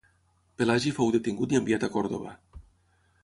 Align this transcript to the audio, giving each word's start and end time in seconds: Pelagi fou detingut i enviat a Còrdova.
Pelagi 0.61 0.93
fou 0.99 1.11
detingut 1.17 1.53
i 1.55 1.59
enviat 1.61 1.87
a 1.87 1.89
Còrdova. 1.97 2.35